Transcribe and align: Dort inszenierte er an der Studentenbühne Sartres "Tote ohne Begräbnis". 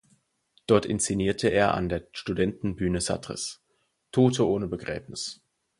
Dort 0.65 0.87
inszenierte 0.87 1.49
er 1.49 1.75
an 1.75 1.87
der 1.87 2.07
Studentenbühne 2.13 3.01
Sartres 3.01 3.61
"Tote 4.11 4.47
ohne 4.47 4.65
Begräbnis". 4.67 5.41